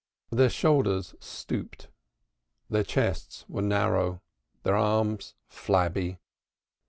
Their 0.31 0.49
shoulders 0.49 1.13
stooped, 1.19 1.91
their 2.71 2.83
chests 2.83 3.45
were 3.47 3.61
narrow, 3.61 4.23
their 4.63 4.75
arms 4.75 5.35
flabby. 5.47 6.17